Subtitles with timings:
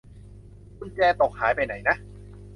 [0.77, 1.95] กุญแจตกหายไปไหนนะ